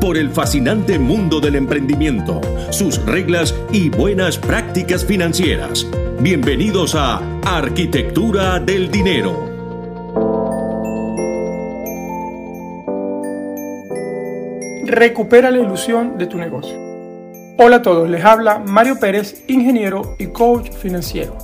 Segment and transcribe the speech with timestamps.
[0.00, 2.40] por el fascinante mundo del emprendimiento,
[2.70, 5.86] sus reglas y buenas prácticas financieras.
[6.20, 9.48] Bienvenidos a Arquitectura del Dinero.
[14.84, 16.76] Recupera la ilusión de tu negocio.
[17.58, 21.36] Hola a todos, les habla Mario Pérez, ingeniero y coach financiero.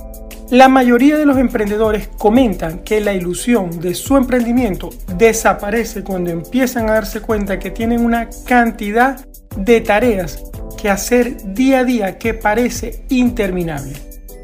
[0.51, 6.87] La mayoría de los emprendedores comentan que la ilusión de su emprendimiento desaparece cuando empiezan
[6.87, 9.25] a darse cuenta que tienen una cantidad
[9.57, 10.43] de tareas
[10.77, 13.93] que hacer día a día que parece interminable.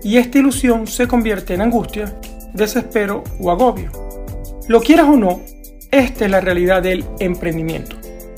[0.04, 2.16] Y esta ilusión se convierte en angustia,
[2.52, 3.92] desespero o agobio.
[4.68, 5.42] Lo quieras o no,
[5.92, 7.96] esta es la realidad del emprendimiento.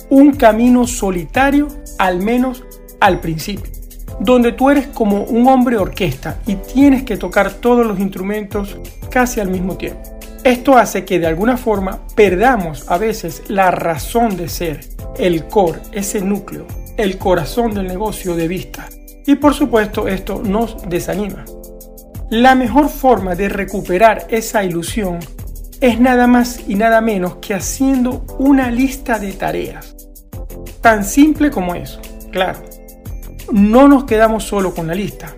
[0.10, 2.62] Un camino solitario, al menos
[3.00, 3.83] al principio
[4.20, 8.78] donde tú eres como un hombre orquesta y tienes que tocar todos los instrumentos
[9.10, 10.02] casi al mismo tiempo.
[10.44, 14.82] Esto hace que de alguna forma perdamos a veces la razón de ser,
[15.18, 18.90] el core, ese núcleo, el corazón del negocio de vista.
[19.26, 21.46] Y por supuesto esto nos desanima.
[22.30, 25.20] La mejor forma de recuperar esa ilusión
[25.80, 29.96] es nada más y nada menos que haciendo una lista de tareas.
[30.82, 32.73] Tan simple como eso, claro
[33.54, 35.36] no nos quedamos solo con la lista.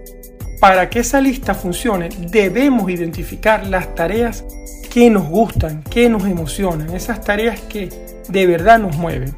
[0.62, 4.46] Para que esa lista funcione, debemos identificar las tareas
[4.90, 7.90] que nos gustan, que nos emocionan, esas tareas que
[8.30, 9.36] de verdad nos mueven.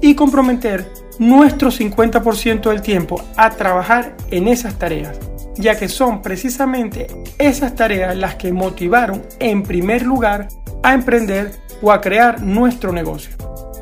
[0.00, 0.86] Y comprometer
[1.18, 5.18] nuestro 50% del tiempo a trabajar en esas tareas,
[5.56, 10.46] ya que son precisamente esas tareas las que motivaron en primer lugar
[10.84, 11.50] a emprender
[11.82, 13.34] o a crear nuestro negocio.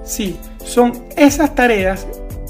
[0.04, 2.06] Sí, son esas tareas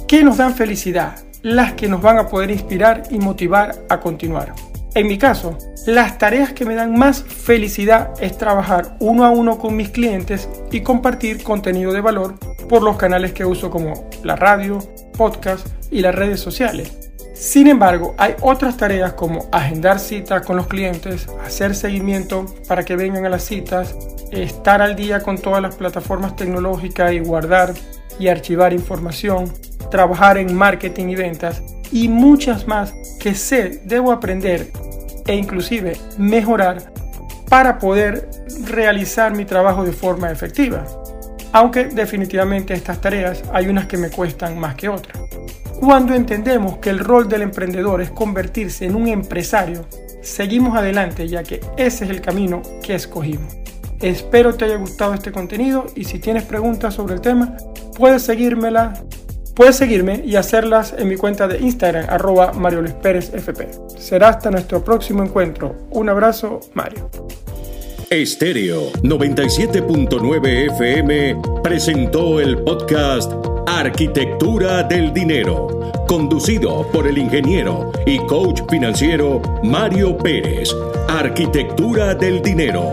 [0.07, 1.17] que nos dan felicidad,
[1.55, 4.53] las que nos van a poder inspirar y motivar a continuar.
[4.95, 9.59] En mi caso, las tareas que me dan más felicidad es trabajar uno a uno
[9.59, 12.39] con mis clientes y compartir contenido de valor
[12.69, 14.79] por los canales que uso como la radio,
[15.17, 17.11] podcast y las redes sociales.
[17.33, 22.97] Sin embargo, hay otras tareas como agendar citas con los clientes, hacer seguimiento para que
[22.97, 23.95] vengan a las citas,
[24.33, 27.73] estar al día con todas las plataformas tecnológicas y guardar
[28.19, 29.53] y archivar información,
[29.91, 34.71] trabajar en marketing y ventas y muchas más que sé, debo aprender
[35.27, 36.93] e inclusive mejorar
[37.49, 38.29] para poder
[38.67, 40.85] realizar mi trabajo de forma efectiva.
[41.53, 45.19] Aunque definitivamente estas tareas hay unas que me cuestan más que otras.
[45.81, 49.87] Cuando entendemos que el rol del emprendedor es convertirse en un empresario,
[50.23, 53.57] seguimos adelante ya que ese es el camino que escogimos.
[54.01, 57.57] Espero te haya gustado este contenido y si tienes preguntas sobre el tema,
[57.97, 58.95] puedes seguírmela
[59.59, 63.69] Puedes seguirme y hacerlas en mi cuenta de Instagram, arroba Mario Luis Pérez FP.
[63.99, 65.75] Será hasta nuestro próximo encuentro.
[65.91, 67.11] Un abrazo, Mario.
[68.09, 73.33] Estéreo 97.9 FM presentó el podcast
[73.67, 80.73] Arquitectura del Dinero, conducido por el ingeniero y coach financiero Mario Pérez.
[81.09, 82.93] Arquitectura del Dinero